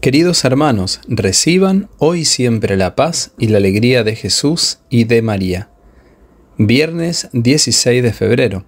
Queridos 0.00 0.46
hermanos, 0.46 1.02
reciban 1.08 1.90
hoy 1.98 2.24
siempre 2.24 2.78
la 2.78 2.96
paz 2.96 3.32
y 3.38 3.48
la 3.48 3.58
alegría 3.58 4.02
de 4.02 4.16
Jesús 4.16 4.78
y 4.88 5.04
de 5.04 5.20
María. 5.20 5.68
Viernes 6.56 7.28
16 7.34 8.02
de 8.02 8.14
febrero. 8.14 8.64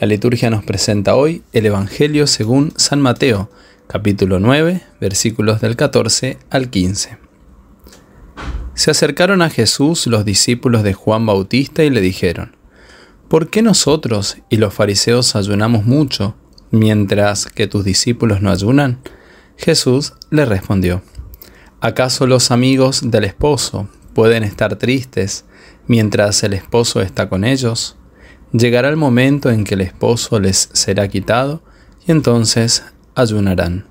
La 0.00 0.06
liturgia 0.06 0.50
nos 0.50 0.62
presenta 0.62 1.16
hoy 1.16 1.42
el 1.52 1.66
Evangelio 1.66 2.28
según 2.28 2.72
San 2.76 3.00
Mateo, 3.00 3.50
capítulo 3.88 4.38
9, 4.38 4.80
versículos 5.00 5.60
del 5.60 5.74
14 5.74 6.38
al 6.48 6.70
15. 6.70 7.18
Se 8.74 8.92
acercaron 8.92 9.42
a 9.42 9.50
Jesús 9.50 10.06
los 10.06 10.24
discípulos 10.24 10.84
de 10.84 10.94
Juan 10.94 11.26
Bautista 11.26 11.82
y 11.82 11.90
le 11.90 12.00
dijeron, 12.00 12.54
¿Por 13.26 13.50
qué 13.50 13.62
nosotros 13.62 14.36
y 14.48 14.58
los 14.58 14.74
fariseos 14.74 15.34
ayunamos 15.34 15.84
mucho, 15.84 16.36
mientras 16.70 17.46
que 17.46 17.66
tus 17.66 17.84
discípulos 17.84 18.42
no 18.42 18.52
ayunan? 18.52 19.00
Jesús 19.58 20.12
le 20.30 20.44
respondió, 20.44 21.02
¿acaso 21.80 22.28
los 22.28 22.52
amigos 22.52 23.10
del 23.10 23.24
esposo 23.24 23.88
pueden 24.14 24.44
estar 24.44 24.76
tristes 24.76 25.44
mientras 25.88 26.44
el 26.44 26.54
esposo 26.54 27.02
está 27.02 27.28
con 27.28 27.44
ellos? 27.44 27.96
Llegará 28.52 28.88
el 28.88 28.96
momento 28.96 29.50
en 29.50 29.64
que 29.64 29.74
el 29.74 29.80
esposo 29.80 30.38
les 30.38 30.70
será 30.72 31.08
quitado 31.08 31.60
y 32.06 32.12
entonces 32.12 32.84
ayunarán. 33.16 33.86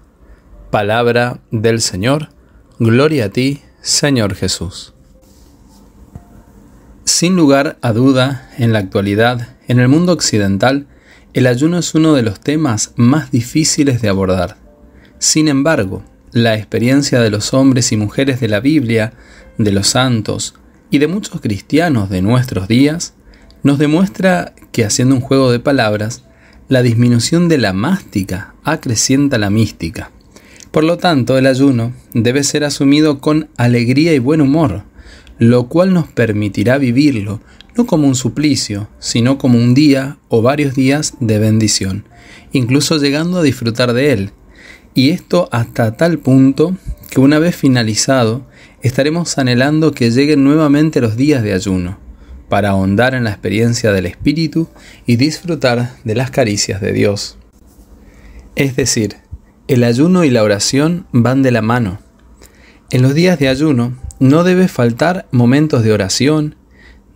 Palabra 0.71 1.41
del 1.51 1.81
Señor, 1.81 2.29
gloria 2.79 3.25
a 3.25 3.29
ti, 3.29 3.61
Señor 3.81 4.35
Jesús. 4.35 4.93
Sin 7.03 7.35
lugar 7.35 7.77
a 7.81 7.91
duda, 7.91 8.49
en 8.57 8.71
la 8.71 8.79
actualidad, 8.79 9.57
en 9.67 9.81
el 9.81 9.89
mundo 9.89 10.13
occidental, 10.13 10.87
el 11.33 11.45
ayuno 11.45 11.77
es 11.77 11.93
uno 11.93 12.13
de 12.13 12.21
los 12.21 12.39
temas 12.39 12.93
más 12.95 13.31
difíciles 13.31 14.01
de 14.01 14.07
abordar. 14.07 14.66
Sin 15.19 15.47
embargo, 15.47 16.03
la 16.31 16.55
experiencia 16.55 17.19
de 17.19 17.29
los 17.29 17.53
hombres 17.53 17.91
y 17.91 17.97
mujeres 17.97 18.39
de 18.39 18.47
la 18.47 18.59
Biblia, 18.59 19.13
de 19.57 19.71
los 19.71 19.87
santos 19.87 20.53
y 20.91 20.99
de 20.99 21.07
muchos 21.07 21.41
cristianos 21.41 22.09
de 22.09 22.21
nuestros 22.21 22.67
días 22.67 23.13
nos 23.63 23.79
demuestra 23.79 24.53
que 24.71 24.85
haciendo 24.85 25.15
un 25.15 25.21
juego 25.21 25.51
de 25.51 25.59
palabras, 25.59 26.23
la 26.69 26.83
disminución 26.83 27.49
de 27.49 27.57
la 27.57 27.73
mástica 27.73 28.53
acrecienta 28.63 29.37
la 29.37 29.49
mística. 29.49 30.11
Por 30.71 30.83
lo 30.83 30.97
tanto, 30.97 31.37
el 31.37 31.47
ayuno 31.47 31.93
debe 32.13 32.43
ser 32.43 32.63
asumido 32.63 33.19
con 33.19 33.49
alegría 33.57 34.13
y 34.13 34.19
buen 34.19 34.41
humor, 34.41 34.83
lo 35.39 35.67
cual 35.67 35.93
nos 35.93 36.07
permitirá 36.07 36.77
vivirlo 36.77 37.41
no 37.75 37.85
como 37.85 38.07
un 38.07 38.15
suplicio, 38.15 38.89
sino 38.99 39.37
como 39.37 39.57
un 39.57 39.73
día 39.73 40.17
o 40.29 40.41
varios 40.41 40.75
días 40.75 41.13
de 41.19 41.39
bendición, 41.39 42.05
incluso 42.51 42.97
llegando 42.97 43.39
a 43.39 43.43
disfrutar 43.43 43.93
de 43.93 44.11
él, 44.13 44.31
y 44.97 45.11
esto 45.11 45.47
hasta 45.51 45.95
tal 45.95 46.17
punto 46.17 46.75
que 47.11 47.19
una 47.19 47.37
vez 47.37 47.55
finalizado, 47.55 48.47
estaremos 48.81 49.37
anhelando 49.37 49.91
que 49.91 50.09
lleguen 50.09 50.43
nuevamente 50.43 51.01
los 51.01 51.15
días 51.15 51.43
de 51.43 51.53
ayuno, 51.53 51.99
para 52.49 52.69
ahondar 52.69 53.13
en 53.13 53.23
la 53.23 53.29
experiencia 53.29 53.91
del 53.91 54.07
Espíritu 54.07 54.67
y 55.05 55.17
disfrutar 55.17 55.91
de 56.03 56.15
las 56.15 56.31
caricias 56.31 56.81
de 56.81 56.93
Dios. 56.93 57.37
Es 58.55 58.75
decir, 58.75 59.17
el 59.67 59.83
ayuno 59.83 60.23
y 60.23 60.31
la 60.31 60.41
oración 60.41 61.05
van 61.11 61.43
de 61.43 61.51
la 61.51 61.61
mano. 61.61 61.99
En 62.89 63.03
los 63.03 63.13
días 63.13 63.37
de 63.37 63.49
ayuno 63.49 63.95
no 64.19 64.43
debe 64.43 64.67
faltar 64.67 65.27
momentos 65.29 65.83
de 65.83 65.93
oración, 65.93 66.55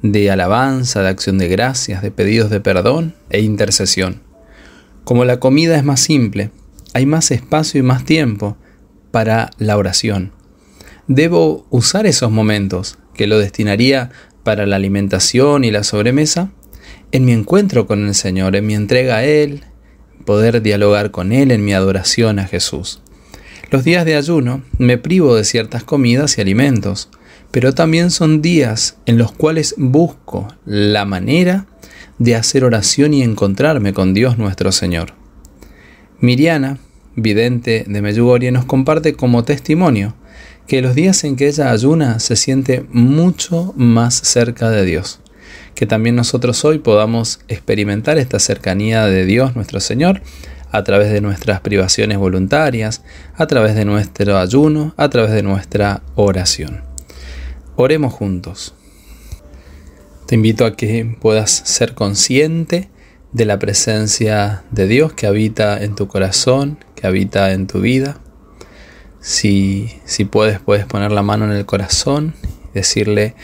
de 0.03 0.29
alabanza, 0.29 1.01
de 1.01 1.09
acción 1.09 1.39
de 1.39 1.47
gracias, 1.47 2.03
de 2.03 2.11
pedidos 2.11 2.51
de 2.51 2.59
perdón 2.59 3.16
e 3.31 3.41
intercesión. 3.41 4.22
Como 5.03 5.25
la 5.25 5.39
comida 5.39 5.75
es 5.77 5.83
más 5.83 6.00
simple, 6.00 6.51
hay 6.94 7.06
más 7.06 7.31
espacio 7.31 7.79
y 7.79 7.84
más 7.84 8.06
tiempo 8.06 8.57
para 9.12 9.52
la 9.57 9.78
oración. 9.78 10.31
¿Debo 11.07 11.66
usar 11.69 12.06
esos 12.06 12.31
momentos 12.31 12.97
que 13.13 13.28
lo 13.28 13.40
destinaría 13.40 14.12
para 14.44 14.66
la 14.66 14.78
alimentación 14.78 15.63
y 15.63 15.72
la 15.72 15.84
sobremesa? 15.84 16.51
En 17.12 17.25
mi 17.25 17.34
encuentro 17.34 17.88
con 17.88 18.07
el 18.07 18.16
Señor, 18.16 18.56
en 18.56 18.66
mi 18.66 18.75
entrega 18.75 19.18
a 19.18 19.24
Él, 19.25 19.63
poder 20.25 20.62
dialogar 20.62 21.12
con 21.12 21.31
Él 21.31 21.51
en 21.51 21.66
mi 21.66 21.74
adoración 21.74 22.40
a 22.40 22.47
Jesús. 22.47 23.01
Los 23.69 23.84
días 23.84 24.06
de 24.06 24.16
ayuno 24.16 24.63
me 24.78 24.97
privo 24.97 25.35
de 25.35 25.44
ciertas 25.44 25.84
comidas 25.84 26.38
y 26.38 26.41
alimentos, 26.41 27.09
pero 27.51 27.74
también 27.74 28.12
son 28.12 28.41
días 28.41 28.97
en 29.06 29.18
los 29.18 29.31
cuales 29.31 29.75
busco 29.78 30.47
la 30.66 31.06
manera 31.06 31.68
de 32.18 32.35
hacer 32.35 32.63
oración 32.63 33.13
y 33.13 33.24
encontrarme 33.24 33.94
con 33.94 34.13
Dios 34.13 34.38
nuestro 34.38 34.72
Señor. 34.72 35.20
Miriana, 36.21 36.77
vidente 37.15 37.83
de 37.87 38.01
Medjugorje, 38.03 38.51
nos 38.51 38.65
comparte 38.65 39.15
como 39.15 39.43
testimonio 39.43 40.13
que 40.67 40.83
los 40.83 40.93
días 40.93 41.23
en 41.23 41.35
que 41.35 41.47
ella 41.47 41.71
ayuna 41.71 42.19
se 42.19 42.35
siente 42.35 42.85
mucho 42.91 43.73
más 43.75 44.13
cerca 44.13 44.69
de 44.69 44.85
Dios. 44.85 45.19
Que 45.73 45.87
también 45.87 46.15
nosotros 46.15 46.63
hoy 46.63 46.77
podamos 46.77 47.39
experimentar 47.47 48.19
esta 48.19 48.37
cercanía 48.37 49.07
de 49.07 49.25
Dios 49.25 49.55
nuestro 49.55 49.79
Señor 49.79 50.21
a 50.71 50.83
través 50.83 51.11
de 51.11 51.21
nuestras 51.21 51.61
privaciones 51.61 52.19
voluntarias, 52.19 53.01
a 53.35 53.47
través 53.47 53.73
de 53.73 53.85
nuestro 53.85 54.38
ayuno, 54.38 54.93
a 54.97 55.09
través 55.09 55.31
de 55.31 55.41
nuestra 55.41 56.03
oración. 56.13 56.81
Oremos 57.77 58.13
juntos. 58.13 58.75
Te 60.27 60.35
invito 60.35 60.65
a 60.65 60.75
que 60.75 61.17
puedas 61.19 61.49
ser 61.49 61.95
consciente 61.95 62.91
de 63.31 63.46
la 63.46 63.59
presencia 63.59 64.64
de 64.72 64.88
Dios 64.88 65.14
que 65.14 65.25
habita 65.25 65.81
en 65.81 65.96
tu 65.96 66.08
corazón, 66.08 66.78
que 66.96 67.08
habita 67.08 67.52
en 67.53 67.68
tu 67.68 67.80
vida. 67.80 68.19
Si, 69.22 69.90
si 70.06 70.25
puedes, 70.25 70.59
puedes 70.59 70.86
poner 70.86 71.12
la 71.12 71.22
mano 71.22 71.46
en 71.46 71.52
el 71.52 71.66
corazón 71.66 72.34
y 72.44 72.74
decirle, 72.74 73.36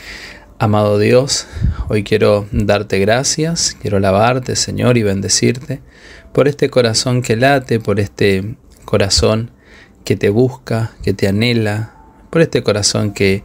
amado 0.60 0.98
Dios, 1.00 1.48
hoy 1.88 2.04
quiero 2.04 2.48
darte 2.52 3.00
gracias, 3.00 3.78
quiero 3.80 3.98
alabarte, 3.98 4.56
Señor, 4.56 4.98
y 4.98 5.04
bendecirte 5.04 5.82
por 6.34 6.48
este 6.48 6.70
corazón 6.70 7.22
que 7.22 7.36
late, 7.36 7.80
por 7.80 8.00
este 8.00 8.56
corazón 8.86 9.52
que 10.04 10.16
te 10.16 10.30
busca, 10.30 10.94
que 11.04 11.14
te 11.14 11.28
anhela, 11.28 11.94
por 12.30 12.42
este 12.42 12.64
corazón 12.64 13.14
que 13.14 13.44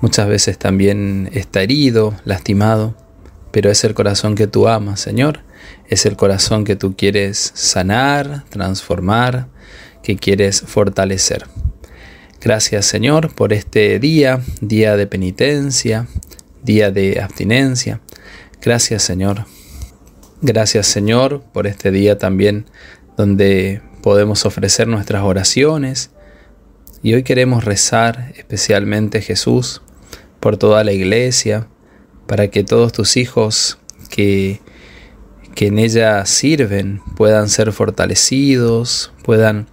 muchas 0.00 0.28
veces 0.28 0.58
también 0.58 1.30
está 1.32 1.62
herido, 1.62 2.14
lastimado, 2.24 2.94
pero 3.50 3.70
es 3.70 3.82
el 3.84 3.94
corazón 3.94 4.34
que 4.34 4.46
tú 4.46 4.68
amas, 4.68 5.00
Señor 5.00 5.49
es 5.88 6.06
el 6.06 6.16
corazón 6.16 6.64
que 6.64 6.76
tú 6.76 6.96
quieres 6.96 7.52
sanar, 7.54 8.44
transformar, 8.48 9.48
que 10.02 10.16
quieres 10.16 10.60
fortalecer. 10.60 11.46
Gracias 12.40 12.86
Señor 12.86 13.34
por 13.34 13.52
este 13.52 13.98
día, 13.98 14.40
día 14.60 14.96
de 14.96 15.06
penitencia, 15.06 16.06
día 16.62 16.90
de 16.90 17.20
abstinencia. 17.20 18.00
Gracias 18.62 19.02
Señor. 19.02 19.46
Gracias 20.42 20.86
Señor 20.86 21.42
por 21.52 21.66
este 21.66 21.90
día 21.90 22.18
también 22.18 22.66
donde 23.16 23.82
podemos 24.02 24.46
ofrecer 24.46 24.88
nuestras 24.88 25.22
oraciones. 25.22 26.10
Y 27.02 27.14
hoy 27.14 27.22
queremos 27.22 27.64
rezar 27.64 28.32
especialmente 28.36 29.20
Jesús 29.20 29.82
por 30.40 30.56
toda 30.56 30.84
la 30.84 30.92
iglesia, 30.92 31.66
para 32.26 32.48
que 32.48 32.64
todos 32.64 32.92
tus 32.92 33.16
hijos 33.16 33.78
que 34.08 34.60
que 35.54 35.66
en 35.66 35.78
ella 35.78 36.24
sirven 36.26 37.02
puedan 37.16 37.48
ser 37.48 37.72
fortalecidos, 37.72 39.12
puedan 39.22 39.66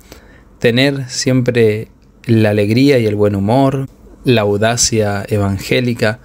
tener 0.60 1.10
siempre 1.10 1.90
la 2.26 2.50
alegría 2.50 3.00
y 3.00 3.06
el 3.06 3.16
buen 3.16 3.36
humor, 3.36 3.88
la 4.24 4.42
audacia 4.42 5.26
evangélica 5.28 6.20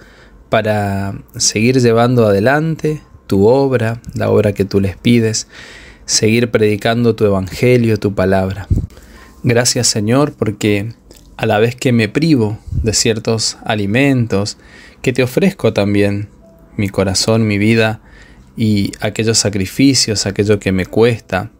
para 0.49 1.15
seguir 1.37 1.79
llevando 1.79 2.27
adelante 2.27 3.01
tu 3.27 3.47
obra, 3.47 4.01
la 4.13 4.29
obra 4.29 4.53
que 4.53 4.65
tú 4.65 4.79
les 4.79 4.97
pides, 4.97 5.47
seguir 6.05 6.51
predicando 6.51 7.15
tu 7.15 7.25
evangelio, 7.25 7.97
tu 7.97 8.13
palabra. 8.13 8.67
Gracias 9.43 9.87
Señor 9.87 10.33
porque 10.33 10.93
a 11.37 11.45
la 11.45 11.59
vez 11.59 11.75
que 11.75 11.91
me 11.91 12.09
privo 12.09 12.59
de 12.71 12.93
ciertos 12.93 13.57
alimentos, 13.65 14.57
que 15.01 15.13
te 15.13 15.23
ofrezco 15.23 15.73
también 15.73 16.29
mi 16.77 16.89
corazón, 16.89 17.47
mi 17.47 17.57
vida, 17.57 18.01
y 18.55 18.91
aquellos 18.99 19.37
sacrificios, 19.37 20.25
aquello 20.25 20.59
que 20.59 20.71
me 20.71 20.85
cuesta, 20.85 21.51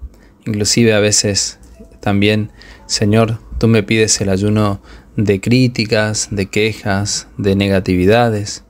inclusive 0.46 0.94
a 0.94 1.00
veces 1.00 1.60
también, 2.00 2.52
Señor, 2.86 3.40
tú 3.60 3.68
me 3.68 3.84
pides 3.84 4.20
el 4.22 4.30
ayuno 4.30 4.82
de 5.16 5.40
críticas, 5.40 6.30
de 6.32 6.48
quejas, 6.48 7.28
de 7.38 7.56
negatividades. 7.56 8.64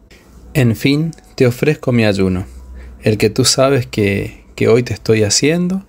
En 0.53 0.75
fin, 0.75 1.11
te 1.35 1.47
ofrezco 1.47 1.91
mi 1.91 2.05
ayuno, 2.05 2.45
el 3.01 3.17
que 3.17 3.29
tú 3.29 3.45
sabes 3.45 3.87
que, 3.87 4.43
que 4.55 4.67
hoy 4.67 4.83
te 4.83 4.93
estoy 4.93 5.23
haciendo, 5.23 5.85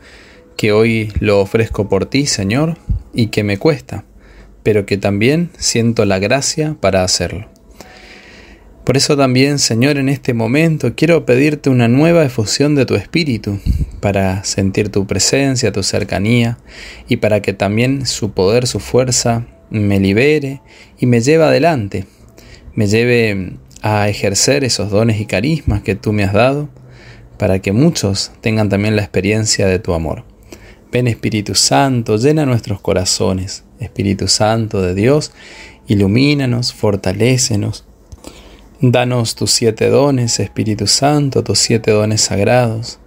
que 0.56 0.72
hoy 0.72 1.12
lo 1.20 1.40
ofrezco 1.40 1.88
por 1.88 2.06
ti, 2.06 2.26
Señor, 2.26 2.78
y 3.12 3.26
que 3.26 3.44
me 3.44 3.58
cuesta, 3.58 4.04
pero 4.62 4.86
que 4.86 4.96
también 4.96 5.50
siento 5.58 6.04
la 6.04 6.18
gracia 6.18 6.76
para 6.80 7.04
hacerlo. 7.04 7.53
Por 8.84 8.98
eso 8.98 9.16
también, 9.16 9.58
Señor, 9.58 9.96
en 9.96 10.10
este 10.10 10.34
momento 10.34 10.92
quiero 10.94 11.24
pedirte 11.24 11.70
una 11.70 11.88
nueva 11.88 12.22
efusión 12.22 12.74
de 12.74 12.84
tu 12.84 12.96
espíritu 12.96 13.58
para 14.00 14.44
sentir 14.44 14.90
tu 14.90 15.06
presencia, 15.06 15.72
tu 15.72 15.82
cercanía 15.82 16.58
y 17.08 17.16
para 17.16 17.40
que 17.40 17.54
también 17.54 18.04
su 18.04 18.32
poder, 18.32 18.66
su 18.66 18.80
fuerza 18.80 19.46
me 19.70 19.98
libere 20.00 20.60
y 20.98 21.06
me 21.06 21.22
lleve 21.22 21.44
adelante, 21.44 22.04
me 22.74 22.86
lleve 22.86 23.54
a 23.80 24.08
ejercer 24.10 24.64
esos 24.64 24.90
dones 24.90 25.18
y 25.18 25.24
carismas 25.24 25.80
que 25.80 25.94
tú 25.94 26.12
me 26.12 26.24
has 26.24 26.34
dado, 26.34 26.68
para 27.38 27.60
que 27.60 27.72
muchos 27.72 28.32
tengan 28.42 28.68
también 28.68 28.96
la 28.96 29.02
experiencia 29.02 29.66
de 29.66 29.78
tu 29.78 29.94
amor. 29.94 30.24
Ven 30.92 31.08
Espíritu 31.08 31.54
Santo, 31.54 32.16
llena 32.16 32.46
nuestros 32.46 32.80
corazones. 32.80 33.64
Espíritu 33.80 34.28
Santo 34.28 34.80
de 34.80 34.94
Dios, 34.94 35.32
ilumínanos, 35.88 36.72
fortalécenos. 36.72 37.84
Danos 38.80 39.34
tus 39.34 39.50
siete 39.50 39.88
dones, 39.88 40.40
Espíritu 40.40 40.86
Santo, 40.86 41.44
tus 41.44 41.58
siete 41.58 41.90
dones 41.90 42.20
sagrados, 42.20 42.98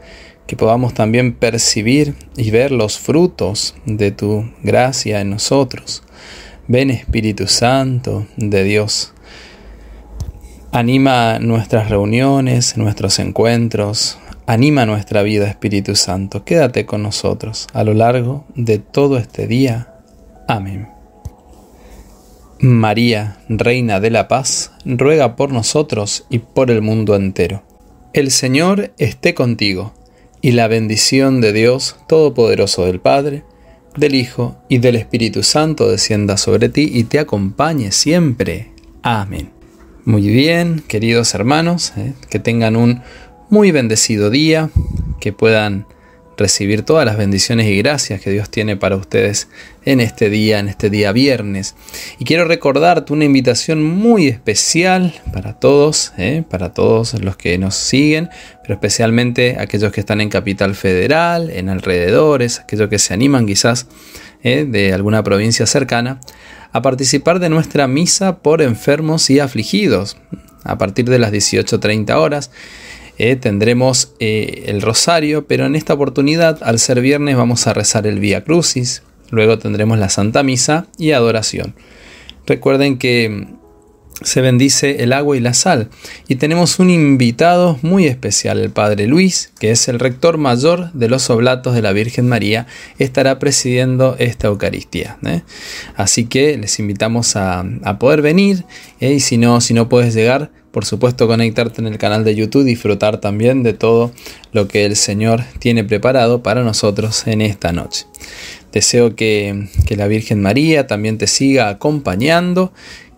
que 0.47 0.55
podamos 0.55 0.93
también 0.93 1.35
percibir 1.35 2.15
y 2.35 2.51
ver 2.51 2.71
los 2.71 2.97
frutos 2.97 3.75
de 3.85 4.11
tu 4.11 4.49
gracia 4.63 5.21
en 5.21 5.29
nosotros. 5.31 6.03
Ven 6.67 6.89
Espíritu 6.89 7.47
Santo 7.47 8.27
de 8.37 8.63
Dios. 8.63 9.13
Anima 10.71 11.39
nuestras 11.39 11.89
reuniones, 11.89 12.77
nuestros 12.77 13.19
encuentros, 13.19 14.17
Anima 14.49 14.85
nuestra 14.85 15.23
vida, 15.23 15.45
Espíritu 15.45 15.97
Santo. 15.97 16.45
Quédate 16.45 16.85
con 16.85 17.03
nosotros 17.03 17.67
a 17.73 17.83
lo 17.83 17.93
largo 17.93 18.45
de 18.55 18.79
todo 18.79 19.17
este 19.17 19.45
día. 19.45 19.89
Amén. 20.47 20.96
María, 22.59 23.37
Reina 23.49 23.99
de 23.99 24.09
la 24.09 24.27
Paz, 24.27 24.71
ruega 24.85 25.35
por 25.35 25.51
nosotros 25.51 26.25
y 26.29 26.39
por 26.39 26.71
el 26.71 26.81
mundo 26.81 27.15
entero. 27.15 27.63
El 28.13 28.31
Señor 28.31 28.93
esté 28.97 29.33
contigo, 29.33 29.93
y 30.41 30.51
la 30.51 30.67
bendición 30.67 31.41
de 31.41 31.53
Dios 31.53 31.97
Todopoderoso 32.07 32.85
del 32.85 32.99
Padre, 32.99 33.43
del 33.95 34.15
Hijo 34.15 34.57
y 34.69 34.77
del 34.77 34.95
Espíritu 34.95 35.43
Santo 35.43 35.89
descienda 35.89 36.37
sobre 36.37 36.69
ti 36.69 36.89
y 36.93 37.03
te 37.05 37.19
acompañe 37.19 37.91
siempre. 37.91 38.71
Amén. 39.01 39.51
Muy 40.05 40.27
bien, 40.27 40.83
queridos 40.87 41.33
hermanos, 41.33 41.93
eh, 41.97 42.13
que 42.29 42.39
tengan 42.39 42.75
un 42.75 43.01
muy 43.49 43.71
bendecido 43.71 44.29
día, 44.29 44.69
que 45.19 45.33
puedan 45.33 45.85
recibir 46.37 46.83
todas 46.83 47.05
las 47.05 47.17
bendiciones 47.17 47.67
y 47.67 47.77
gracias 47.77 48.21
que 48.21 48.29
Dios 48.31 48.49
tiene 48.49 48.77
para 48.77 48.95
ustedes 48.95 49.49
en 49.85 49.99
este 49.99 50.29
día, 50.29 50.59
en 50.59 50.67
este 50.69 50.89
día 50.89 51.11
viernes. 51.11 51.75
Y 52.19 52.25
quiero 52.25 52.45
recordarte 52.45 53.11
una 53.13 53.25
invitación 53.25 53.83
muy 53.83 54.27
especial 54.27 55.13
para 55.33 55.53
todos, 55.53 56.13
¿eh? 56.17 56.43
para 56.47 56.73
todos 56.73 57.19
los 57.21 57.37
que 57.37 57.57
nos 57.57 57.75
siguen, 57.75 58.29
pero 58.61 58.75
especialmente 58.75 59.57
aquellos 59.59 59.91
que 59.91 59.99
están 59.99 60.21
en 60.21 60.29
Capital 60.29 60.75
Federal, 60.75 61.49
en 61.49 61.69
alrededores, 61.69 62.59
aquellos 62.59 62.89
que 62.89 62.99
se 62.99 63.13
animan 63.13 63.45
quizás 63.45 63.87
¿eh? 64.43 64.65
de 64.69 64.93
alguna 64.93 65.23
provincia 65.23 65.65
cercana, 65.65 66.19
a 66.71 66.81
participar 66.81 67.39
de 67.39 67.49
nuestra 67.49 67.87
misa 67.87 68.39
por 68.39 68.61
enfermos 68.61 69.29
y 69.29 69.39
afligidos 69.39 70.17
a 70.63 70.77
partir 70.77 71.05
de 71.09 71.17
las 71.17 71.31
18.30 71.31 72.13
horas. 72.15 72.51
Eh, 73.17 73.35
tendremos 73.35 74.13
eh, 74.19 74.65
el 74.67 74.81
rosario, 74.81 75.47
pero 75.47 75.65
en 75.65 75.75
esta 75.75 75.93
oportunidad, 75.93 76.59
al 76.61 76.79
ser 76.79 77.01
viernes, 77.01 77.35
vamos 77.35 77.67
a 77.67 77.73
rezar 77.73 78.05
el 78.07 78.19
Vía 78.19 78.43
Crucis, 78.43 79.03
luego 79.31 79.57
tendremos 79.57 79.97
la 79.97 80.09
Santa 80.09 80.43
Misa 80.43 80.87
y 80.97 81.11
adoración. 81.11 81.75
Recuerden 82.45 82.97
que 82.97 83.47
se 84.21 84.41
bendice 84.41 85.03
el 85.03 85.13
agua 85.13 85.37
y 85.37 85.39
la 85.39 85.53
sal. 85.53 85.89
Y 86.27 86.35
tenemos 86.35 86.79
un 86.79 86.89
invitado 86.89 87.77
muy 87.81 88.07
especial, 88.07 88.59
el 88.59 88.71
Padre 88.71 89.07
Luis, 89.07 89.51
que 89.59 89.71
es 89.71 89.87
el 89.87 89.99
rector 89.99 90.37
mayor 90.37 90.91
de 90.93 91.07
los 91.07 91.29
Oblatos 91.29 91.75
de 91.75 91.81
la 91.81 91.93
Virgen 91.93 92.27
María, 92.27 92.65
estará 92.97 93.37
presidiendo 93.37 94.15
esta 94.17 94.47
Eucaristía. 94.47 95.17
¿eh? 95.25 95.41
Así 95.95 96.25
que 96.25 96.57
les 96.57 96.79
invitamos 96.79 97.35
a, 97.35 97.63
poder 97.99 98.21
venir 98.21 98.65
y 98.99 99.19
si 99.19 99.37
no, 99.37 99.61
si 99.61 99.73
no 99.73 99.89
puedes 99.89 100.13
llegar, 100.13 100.51
por 100.77 100.85
supuesto, 100.85 101.25
conectarte 101.25 101.81
en 101.81 101.87
el 101.87 101.97
canal 101.97 102.23
de 102.23 102.35
YouTube, 102.35 102.63
disfrutar 102.63 103.19
también 103.19 103.63
de 103.63 103.73
todo 103.73 104.11
lo 104.51 104.67
que 104.67 104.85
el 104.85 104.95
Señor 104.95 105.43
tiene 105.57 105.83
preparado 105.83 106.43
para 106.43 106.61
nosotros 106.63 107.25
en 107.25 107.41
esta 107.41 107.71
noche. 107.71 108.05
Deseo 108.71 109.15
que, 109.15 109.69
que 109.87 109.95
la 109.95 110.05
Virgen 110.05 110.39
María 110.39 110.85
también 110.85 111.17
te 111.17 111.25
siga 111.25 111.69
acompañando, 111.69 112.73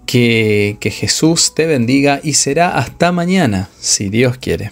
que, 0.05 0.77
que 0.79 0.89
Jesús 0.89 1.53
te 1.53 1.65
bendiga 1.65 2.21
y 2.23 2.35
será 2.35 2.77
hasta 2.77 3.11
mañana, 3.11 3.69
si 3.77 4.07
Dios 4.07 4.37
quiere. 4.37 4.71